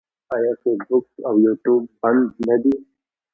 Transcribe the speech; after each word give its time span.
آیا 0.35 0.53
فیسبوک 0.61 1.05
او 1.27 1.33
یوټیوب 1.45 1.81
بند 2.01 2.23
نه 2.47 2.55
دي؟ 2.61 2.73